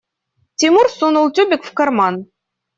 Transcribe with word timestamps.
Тимур 0.59 0.87
сунул 0.97 1.27
тюбик 1.35 1.63
в 1.71 1.79
карман. 1.83 2.15